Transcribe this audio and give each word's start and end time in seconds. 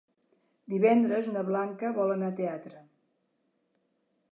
Divendres 0.73 1.29
na 1.35 1.43
Blanca 1.51 1.93
vol 1.99 2.15
anar 2.15 2.31
al 2.31 2.35
teatre. 2.41 2.83